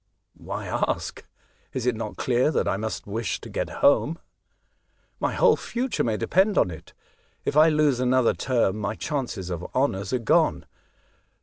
[0.33, 1.23] "Why ask?
[1.73, 4.17] Is it not clear that I must wish to get home?
[5.19, 6.95] My whole future may depend on it.
[7.45, 10.65] If I lose another term my chances of honours are gone.